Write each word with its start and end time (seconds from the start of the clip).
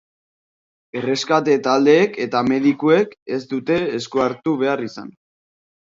Erreskate 1.01 1.57
taldeek 1.67 2.17
eta 2.27 2.41
medikuek 2.49 3.15
ez 3.37 3.41
dute 3.55 3.81
esku 3.99 4.25
hartu 4.29 4.59
behar 4.63 4.87
izan. 4.91 5.17